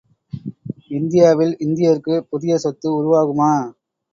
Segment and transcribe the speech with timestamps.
[0.91, 3.53] இந்தியாவில் இந்தியருக்குப் புதிய சொத்து உருவாகுமா?